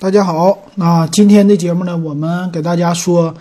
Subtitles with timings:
[0.00, 3.34] 大家好，那今天的节目呢，我们给大家说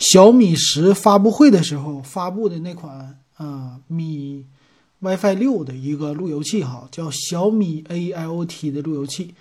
[0.00, 4.44] 小米十发布会的时候发布的那款啊米
[4.98, 9.32] WiFi 六的一个路由器哈，叫小米 AIoT 的路由器。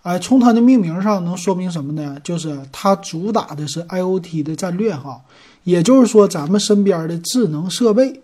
[0.00, 2.18] 哎，从它的命名上能说明什么呢？
[2.24, 5.20] 就是它主打的是 IoT 的战略哈，
[5.64, 8.22] 也就是说咱们身边的智能设备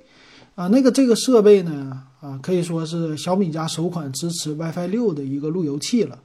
[0.55, 6.19] 啊，那个这个设备呢啊，可以说是小米家首款支持 WiFi 六的一个路由器了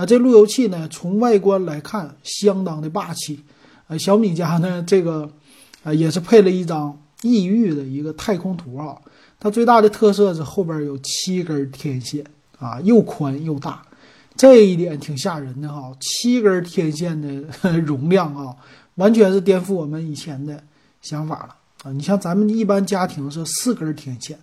[0.00, 0.06] 啊。
[0.06, 3.40] 这路由器呢，从外观来看相当的霸气
[3.86, 3.98] 啊。
[3.98, 5.30] 小米家呢这个
[5.82, 8.96] 啊也是配了一张异域的一个太空图啊。
[9.38, 12.24] 它最大的特色是后边有七根天线
[12.58, 13.82] 啊，又宽又大。
[14.36, 17.44] 这一点挺吓人的哈，七根天线的
[17.80, 18.56] 容量啊，
[18.94, 20.62] 完全是颠覆我们以前的
[21.02, 21.92] 想法了啊！
[21.92, 24.38] 你像咱们一般家庭是四根天线，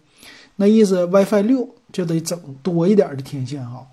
[0.57, 3.87] 那意思 WiFi 六就得整多一点的天线哈。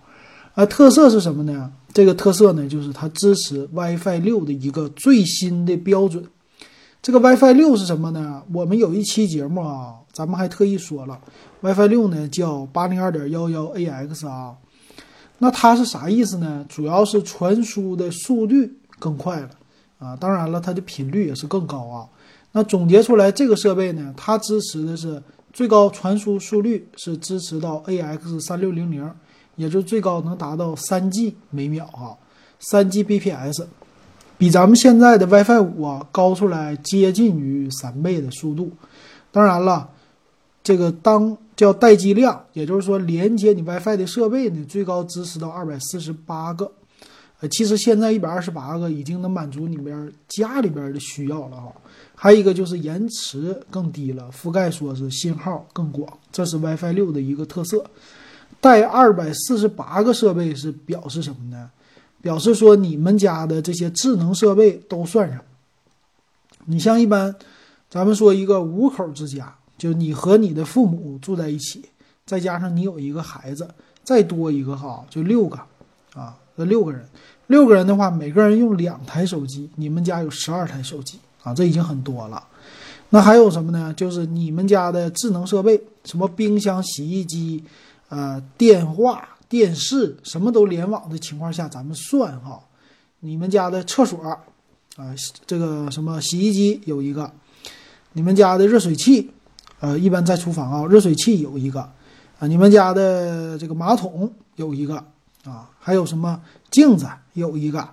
[0.55, 1.73] 啊特色是什么呢？
[1.93, 6.25] 这个特色呢，就是它支持 WiFi 六的一个最新的标准。
[7.03, 8.43] 这个 WiFi 六是什么呢？
[8.53, 11.21] 我们有一期节目啊，咱们还特意说了
[11.61, 14.55] ，WiFi 六呢叫八零二点幺幺 AX 啊。
[15.39, 16.65] 那它是啥意思呢？
[16.69, 19.51] 主要是传输的速率更快了
[19.99, 22.07] 啊，当然了，它的频率也是更高啊。
[22.53, 25.21] 那总结出来，这个设备呢，它支持的是
[25.53, 29.11] 最高传输速率是支持到 AX 三六零零，
[29.57, 32.17] 也就最高能达到三 G 每秒哈，
[32.59, 33.67] 三 Gbps，
[34.39, 38.71] 比咱们现在的 WiFi 五啊高出来接近于三倍的速度。
[39.31, 39.89] 当然了，
[40.63, 41.37] 这个当。
[41.57, 46.69] 叫待机量，也就是说连接你 WiFi 的设备呢，最高支持到二百四十八个。
[47.39, 51.73] 呃，其实现在一百二十八个已经能满足你边家里边的需要了哈。
[52.17, 57.85] 还有一个就是延迟更低了，覆盖说是信号更广，这是 WiFi 六的一个特色。
[58.65, 61.71] 带二百四十八个设备是表示什么呢？
[62.23, 65.39] 表示说你们家的这些智能设备都算上。
[66.65, 67.35] 你像一般，
[67.91, 69.55] 咱们说一个五口之家。
[69.77, 71.85] 就你和你的父母住在一起，
[72.25, 73.69] 再加上你有一个孩子，
[74.03, 75.59] 再多一个哈，就六个，
[76.15, 77.07] 啊，这六个人，
[77.49, 82.43] 六个人的话，每个人用两台手机，你们家有十二台手机啊，这已经很多了。
[83.11, 83.93] 那还有什么呢？
[83.95, 87.63] 就是你们家的智能设备，什么冰箱、洗衣机，
[88.09, 92.61] 呃，电话、电视，什么都联网的情况下，咱们算哈，
[93.21, 94.39] 你们家的厕所，啊，
[95.47, 97.31] 这个什么洗衣机有一个，
[98.13, 99.31] 你们家的热水器。
[99.81, 101.81] 呃，一般在厨房啊，热水器有一个，
[102.39, 104.97] 啊，你们家的这个马桶有一个，
[105.45, 107.87] 啊，还有什么镜子有一个，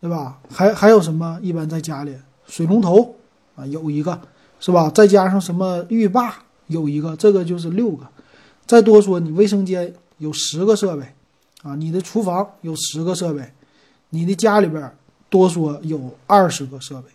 [0.00, 0.38] 对吧？
[0.48, 1.36] 还还有什么？
[1.42, 2.14] 一般在家里
[2.46, 3.16] 水龙头
[3.56, 4.20] 啊有一个，
[4.60, 4.88] 是吧？
[4.90, 6.36] 再加上什么浴霸
[6.68, 8.06] 有一个，这个就是六个。
[8.66, 11.06] 再多说，你卫生间有十个设备，
[11.62, 13.52] 啊，你的厨房有十个设备，
[14.10, 14.90] 你的家里边
[15.30, 17.08] 多说有二十个设备。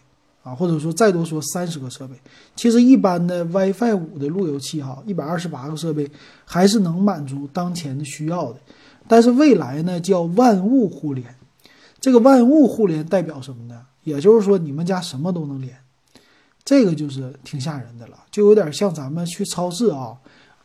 [0.44, 2.16] 啊，或者说再多说三十个设备，
[2.56, 6.10] 其实一般的 WiFi 五的路由器哈，一百二十八个设备
[6.46, 8.60] 还是能满足当前的需要的。
[9.08, 11.36] 但是未来呢，叫万物互联。
[12.00, 13.82] 这个万物互联代表什么呢？
[14.04, 15.78] 也就是说你们家什么都能连，
[16.66, 20.18] 这个就是挺吓人的了，就有点像咱们去超市啊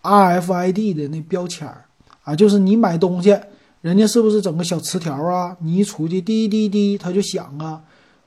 [0.06, 1.84] ，RFID 的那标签儿
[2.22, 3.39] 啊，就是你买东西，
[3.81, 5.56] 人家是不是整个小磁条啊？
[5.61, 7.83] 你一出去滴滴滴，它就响啊。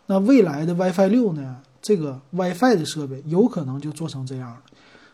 [0.07, 1.57] 那未来的 WiFi 六呢？
[1.81, 4.62] 这个 WiFi 的设备有可能就做成这样了，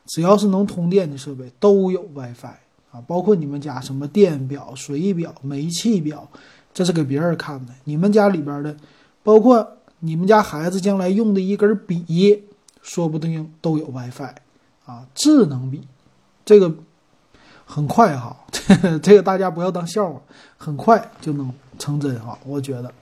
[0.07, 2.47] 只要是能通电的设备都有 WiFi
[2.91, 6.27] 啊，包括你们家什么电表、水表、煤气表，
[6.73, 7.73] 这是给别人看的。
[7.83, 8.75] 你们家里边的，
[9.21, 12.43] 包括你们家孩子将来用的一根笔，
[12.81, 14.33] 说不定都有 WiFi
[14.85, 15.81] 啊，智能笔，
[16.45, 16.71] 这个
[17.65, 18.37] 很快哈，
[19.01, 20.21] 这个大家不要当笑话，
[20.55, 22.93] 很快就能成真哈，我觉得。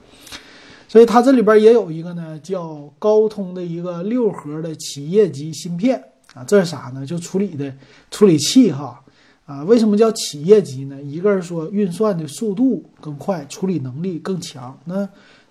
[0.88, 6.02] 所以它这里边也有一个呢，叫高通的一个六核的企业级芯片
[6.34, 7.04] 啊，这是啥呢？
[7.04, 7.74] 就处理的
[8.10, 9.02] 处理器哈
[9.44, 11.02] 啊，为什么叫企业级呢？
[11.02, 15.06] 一个是说运算的速度更快，处理能力更强，那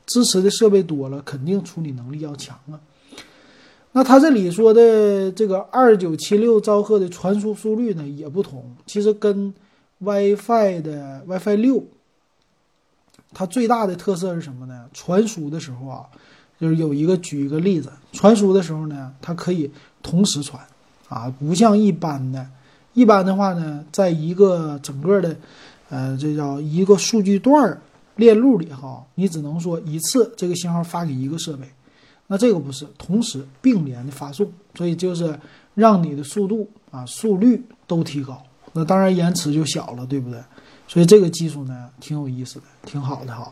[0.06, 2.80] 支持的设备多了，肯定处理能力要强啊。
[3.94, 9.54] 那它这里说的这个二九七六兆赫的传输速率呢也不同，其实跟
[10.00, 11.84] WiFi 的 WiFi 六。
[13.36, 14.86] 它最大的特色是什么呢？
[14.94, 16.06] 传输的时候啊，
[16.60, 19.72] 就是有一个举一个例子，传输的时候呢，它可以
[20.04, 20.62] 同时传，
[21.10, 22.46] 啊，不像一般的，
[22.94, 25.36] 一般的话呢，在一个整个的，
[25.89, 27.81] 呃，这叫一个数据段
[28.18, 31.68] 链路里哈，你只能说一次这个信号发给一个设备，
[32.28, 35.38] 那这个不是同时并联的发送，所以就是
[35.75, 38.42] 让你的速度啊速率都提高，
[38.72, 40.40] 那当然延迟就小了，对不对？
[40.88, 43.52] 所以这个技术呢，挺有意思的，挺好的哈。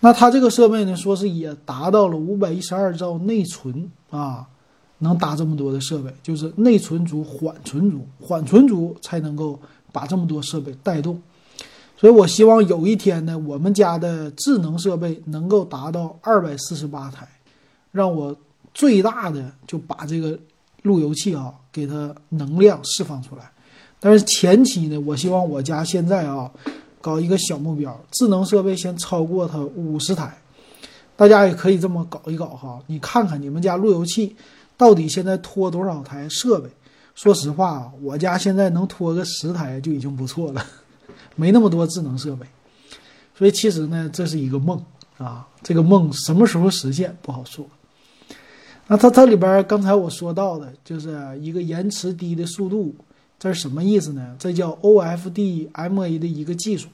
[0.00, 4.46] 那它这个设备呢，说是也达到了五百一十二兆内存啊，
[4.98, 9.58] 能搭这么多的设备，就是内存足、缓存足，缓存足才能够
[9.92, 11.20] 把这么多设备带动。
[11.96, 17.26] 所以我希望有一天呢，我们家的智能设备能够达到二百四十八台，
[17.92, 18.36] 让我
[18.74, 20.38] 最大的就把这个
[20.82, 23.50] 路由器啊给它能量释放出来。
[24.00, 26.50] 但是前期呢，我希望我家现在啊。
[27.00, 30.36] 搞一个小目标，智能设备先超过它五十台，
[31.16, 32.82] 大家也可以这么搞一搞哈。
[32.88, 34.34] 你看看你们家路由器
[34.76, 36.68] 到底现在拖多少台设备？
[37.14, 40.66] 说实话，我家现在能拖个十台就已经不错了，
[41.36, 42.44] 没那么多智能设备。
[43.36, 44.84] 所以其实呢，这是一个梦
[45.18, 47.64] 啊，这个梦什么时候实现不好说。
[48.88, 52.94] 那它它里边刚才我说到的就是一个延迟低的速度。
[53.38, 54.34] 这是什么意思呢？
[54.36, 56.88] 这叫 OFDMA 的一个技术。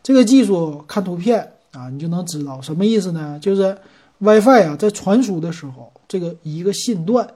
[0.00, 3.36] 这个技术看图片啊，你就能知道什么意思呢？
[3.40, 3.76] 就是
[4.18, 7.28] WiFi 啊，在传输的时候，这个一个信段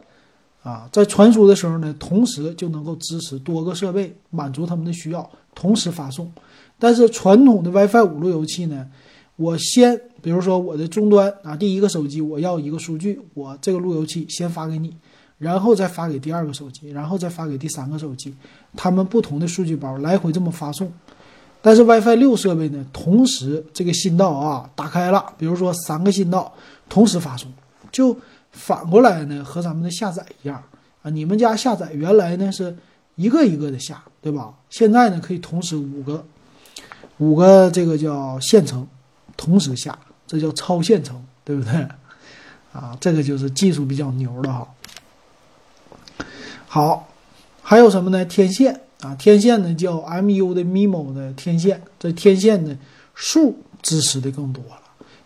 [0.63, 6.31] 啊，在传输的时候呢，同时就能够支持多个设备，满足他们的需要，同时发送。
[6.79, 8.87] 但是传统的 WiFi 五路由器呢，
[9.37, 14.97] 我先，比如说我的终端啊，第一个手机我要一个数据，我这个路由器先发给你。
[15.39, 18.35] 然后再发给第二个手机，然后再发给第三个手机，
[18.75, 20.91] 他们不同的数据包来回这么发送。
[21.61, 26.51] 但是 WiFi 六设备呢，同时这个信道啊打开了，比如说三个信道
[26.89, 27.53] 同时发送，
[27.93, 28.17] 就
[28.51, 30.63] 反过来呢和咱们的下载一样
[31.03, 31.11] 啊。
[31.11, 32.75] 你们家下载原来呢是
[33.17, 34.55] 一个一个的下，对吧？
[34.71, 36.25] 现在呢可以同时五个
[37.19, 38.89] 五个这个叫线程
[39.37, 41.87] 同时下，这叫超线程，对不对？
[42.73, 44.69] 啊，这个就是技术比较牛的哈。
[46.67, 47.09] 好，
[47.63, 48.23] 还有什么呢？
[48.25, 52.77] 天线啊，天线呢叫 MU 的 MIMO 的天线，这天线呢
[53.15, 54.81] 数支持的更多了，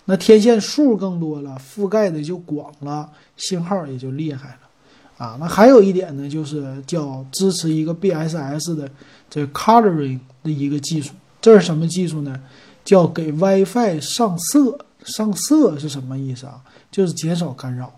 [0.05, 5.37] 那天线数更多了，覆盖的就广了，信号也就厉害了啊。
[5.41, 8.89] 那还有一点呢，就是叫支持一个 BSS 的
[9.29, 12.41] 这 coloring 的一个技术，这是什么技术呢？
[12.85, 16.61] 叫给 WiFi 上色，上色是什么意思啊？
[16.91, 17.93] 就是减少干扰。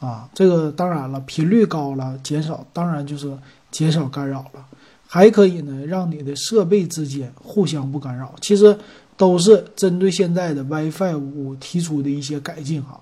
[0.00, 3.32] 啊，这个当然了，频率高了，减少当然就是
[3.70, 4.66] 减少干扰了，
[5.06, 8.34] 还可以呢，让你的设备之间互相不干扰。
[8.40, 8.76] 其实
[9.16, 13.00] 都是针对现在的 WiFi 五提出的一些改进哈。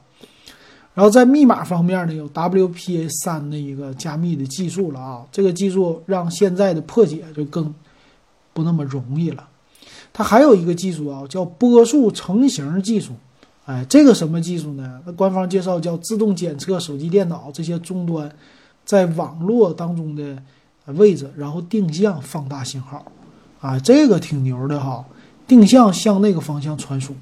[0.92, 7.74] 然后在密码方面呢，有 WPA 三的一个加密的技术了啊，这个技术让现在的破解就更
[8.52, 9.48] 不那么容易了。
[10.12, 13.12] 它还有一个技术啊，叫波束成型技术。
[13.66, 15.00] 哎，这个什么技术呢？
[15.06, 18.30] 那官方介绍叫自动检测手机、电脑这些终端
[18.84, 20.42] 在网络当中的
[20.94, 23.04] 位置，然后定向放大信号。
[23.60, 25.04] 啊，这个挺牛的哈，
[25.46, 27.14] 定向向那个方向传输，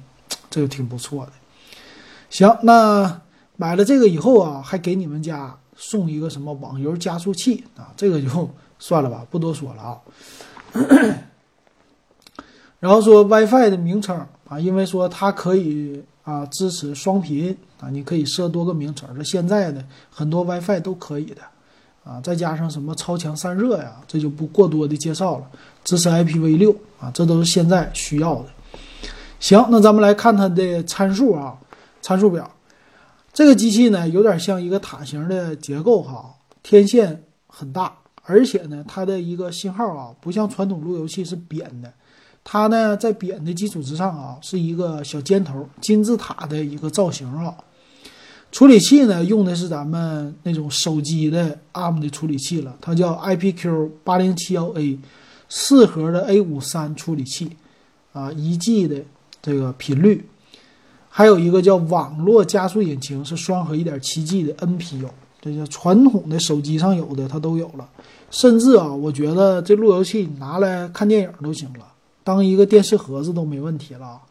[0.49, 1.31] 这个挺不错的。
[2.29, 3.21] 行，那
[3.57, 7.93] 买了这个以后啊，还给你们家送一个什么网游加速器啊？
[7.95, 8.49] 这个就
[8.79, 9.97] 算了吧，不多说了啊。
[12.79, 16.03] 然后说 WiFi 的名称啊，因为说它可以。
[16.21, 19.09] 啊，支持双频啊，你可以设多个名称。
[19.17, 21.41] 那现在的很多 WiFi 都可以的
[22.03, 25.45] 啊，再加上什么超强散热呀，这就不过多的介绍了。
[25.83, 28.45] 支持 IPv6 啊，这都是现在需要的。
[29.39, 31.57] 行，那咱们来看它的参数啊，
[31.99, 32.47] 参数表。
[33.33, 41.91] 这个机器呢，有点像一个塔形的结构哈，天线很大，而且呢，它的一个信号啊，不像传统路由器是扁的。
[42.51, 47.53] 它呢，在扁的基础之上啊，是一个小尖头金字塔的一个造型啊。
[48.51, 54.97] 处理器呢，用的是咱们那种手机的 ARM 的处理器了，它叫 IPQ 八零七幺 A，
[55.47, 57.55] 四核的 A 五三处理器
[58.13, 58.99] 啊，一 G 的
[59.43, 60.25] 这个频率，
[61.07, 65.07] 还有一个叫网络加速引擎，是双核一点七 G 的 NPU，
[65.39, 67.87] 这叫传统的手机上有的它都有了，
[68.31, 71.85] 甚至啊，我觉得这路由器拿来看电影都行了。
[72.23, 74.21] 当一个电视盒子都没问题了，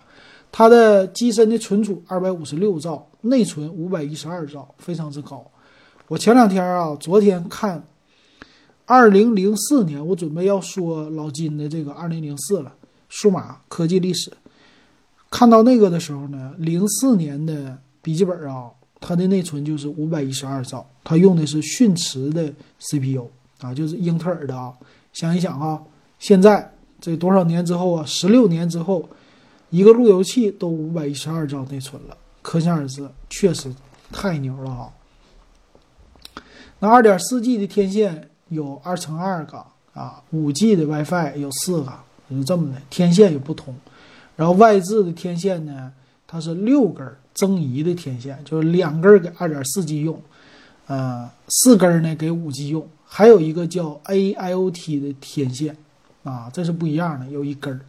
[0.53, 5.45] 它的机身的存储二百五十六兆，内存五百一十二兆，非常之高。
[6.07, 7.83] 我前两天啊，昨天看
[8.87, 12.73] 二零零四年，我准备要说老金的这个二零零四了，
[13.09, 14.33] 数码科技历史。
[15.31, 23.29] 看到那个的时候呢，零四年的笔记本啊，它的内存就是五百一十二兆，它用的是迅驰的 CPU
[23.61, 24.73] 啊，就是英特尔的啊。
[25.13, 25.83] 想一想啊，
[26.19, 26.73] 现在。
[27.01, 28.05] 这多少年之后啊？
[28.07, 29.09] 十六年之后，
[29.71, 33.73] 一个路由器都五百一十二兆内存了，可想而知，确实
[34.11, 34.91] 太牛了啊。
[36.81, 39.65] 那二点四 G 的天线有二乘二个
[39.95, 41.93] 啊，五 G 的 WiFi 有四个，
[42.31, 43.75] 就这么的，天线也不同。
[44.37, 45.93] 然后外置的天线呢，
[46.27, 50.21] 它是六根增益的天线，就是两根给二点四 G 用，
[50.87, 55.77] 呃，四根呢给五 G 用，还有一个叫 AIoT 的天线，
[56.25, 57.81] 啊，这是不一样的，有一根儿。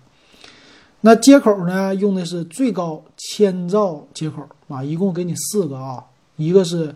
[1.02, 6.04] 那接口呢，用的是最高千兆接口啊，一共给你四个啊，
[6.36, 6.94] 一个是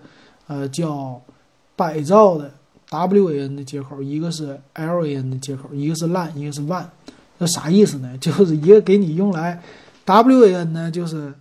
[0.48, 1.22] 呃叫
[1.75, 2.52] 百兆的
[2.90, 6.86] WAN 的接口，一个是 LAN 的接口，一个是 LAN，一个是 WAN。
[7.38, 8.16] 那啥意思呢？
[8.20, 9.62] 就是一个给你用来
[10.06, 11.34] WAN 呢，就是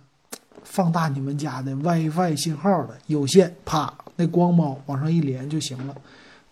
[0.63, 5.95] 放大你们家的 WiFi 信号的有线，啪，那光猫往上一连就行了。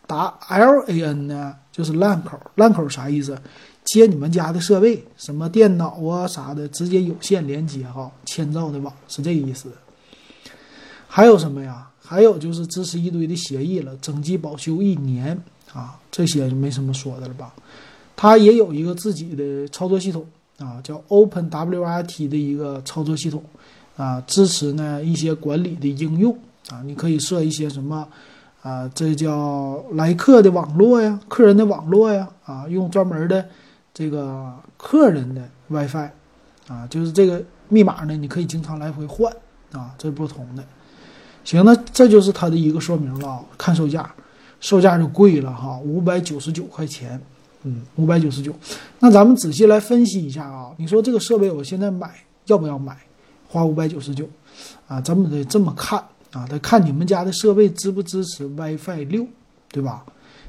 [0.08, 3.38] 打 LAN 呢，就是 LAN 口，LAN 口啥意思？
[3.84, 9.72] 接你们家的设备，什么电脑啊啥的，直接有线连接哈，千兆的网是这个意思。
[11.08, 11.88] 还有什么呀？
[12.00, 15.42] 还有就是支持一堆的协议了，整机保修一年
[15.74, 17.54] 啊，这些就没什么说的了吧？
[18.16, 20.26] 它也有一个自己的操作系统
[20.60, 23.44] 啊，叫 OpenWRT 的一个操作系统
[23.98, 26.38] 啊，支持呢一些管理的应用
[26.70, 28.08] 啊，你可以设一些什么
[28.62, 33.46] 啊，这叫来客的网络呀，客人的网络呀啊，用专门的。
[33.94, 36.10] 这个客人的 WiFi，
[36.68, 39.32] 啊，就是这个密码呢，你可以经常来回换
[39.74, 40.64] 啊，这是不同的。
[41.44, 43.44] 行，那这就是它的一个说明了。
[43.58, 44.10] 看售价，
[44.60, 47.20] 售价就贵了哈，五百九十九块钱，
[47.64, 48.54] 嗯，五百九十九。
[49.00, 52.10] 那咱们仔细来分析一下啊，你说这个设备我现在买
[52.46, 52.96] 要不要买？
[53.50, 54.26] 花五百九十九
[54.88, 59.28] 啊，咱们得这么看啊，得看你们家的设备支不支持 WiFi 六，
[59.70, 60.06] 对吧？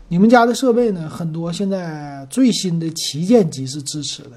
[0.08, 1.08] 你们家的设备呢？
[1.08, 4.32] 很多现在最新的旗舰机是支持的，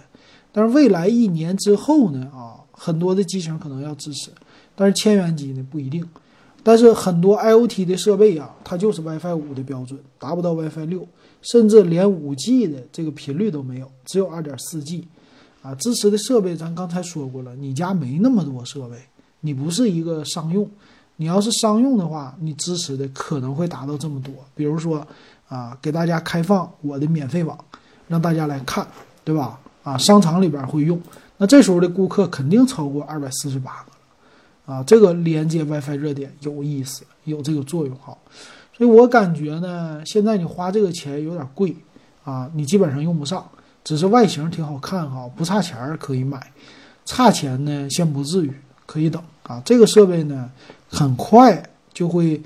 [0.52, 2.32] 但是未来一年之后呢？
[2.34, 4.32] 啊，很多的机型可能要支持，
[4.76, 6.08] 但是千元机呢不一定。
[6.64, 11.08] 但是很多 IOT 的设备啊，它就是 WiFi 五的标准，达不到 WiFi 六，
[11.42, 15.08] 甚至连五 G 的这个频率都没有，只有二点四 G。
[15.62, 18.98] 啊，支持的设备咱刚才说过了，你家没那么多设备，
[19.42, 20.70] 你不是一个商用，
[21.18, 25.06] 你要是商用的话，你支持的可能会达到这么多，比如说。
[25.48, 27.56] 啊，给大家开放我的免费网，
[28.08, 28.86] 让大家来看，
[29.24, 29.60] 对吧？
[29.84, 31.00] 啊，商场里边会用，
[31.38, 33.92] 那这时候的顾客肯定超过二百四十八个
[34.74, 38.18] 了，啊，这个连接 WiFi 热点有意思，有这个作用哈。
[38.76, 41.76] 所以我感觉呢，现在你花这个钱有点贵
[42.24, 43.48] 啊，你基本上用不上，
[43.84, 46.52] 只是外形挺好看哈，不差钱可以买，
[47.06, 48.52] 差钱呢先不至于，
[48.88, 49.62] 可以等啊。
[49.64, 50.50] 这个设备呢，
[50.96, 51.62] 很快
[51.94, 52.42] 就会。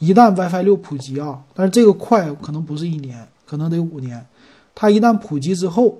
[0.00, 4.22] 一旦 WiFi 六普及啊，但是这个快可能不是一年，可能得五年。
[4.74, 5.96] 它一旦普及之后，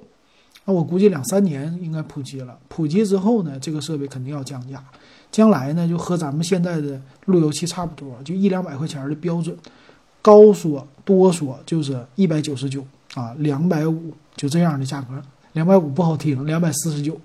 [0.66, 2.58] 那我估计两三年应该普及了。
[2.68, 4.82] 普及之后呢，这个设备肯定要降价。
[5.30, 9.56] 将来呢，就和咱们现在的路由器差不多，就一两百块钱的标准。
[10.20, 12.84] 高说多说就是一百九十九
[13.14, 15.22] 啊，两百五就这样的价格，
[15.52, 17.18] 两百五不好听，两百四十九。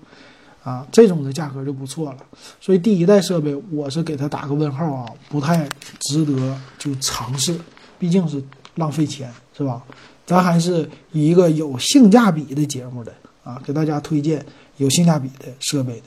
[0.62, 2.18] 啊，这种的价格就不错了，
[2.60, 5.66] 所以第一代设备我是给它打个问号啊，不太
[6.00, 7.58] 值得就尝试，
[7.98, 8.42] 毕竟是
[8.74, 9.82] 浪费钱，是吧？
[10.26, 13.12] 咱还是以一个有性价比的节目的
[13.42, 14.44] 啊，给大家推荐
[14.76, 16.06] 有性价比的设备的。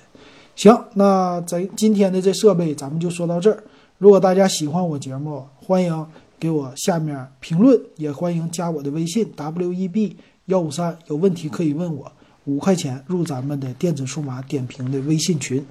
[0.56, 3.64] 行，那咱今天的这设备咱们就说到这儿。
[3.98, 6.06] 如果大家喜欢我节目，欢迎
[6.40, 12.12] 给我下面评论，也欢迎加我的微信 w e b 幺五三，有问题可以问我。
[12.46, 15.66] 五块钱入咱们的电子数码点评的微信群。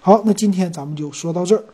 [0.00, 1.64] 好，那今天咱们就说到这儿。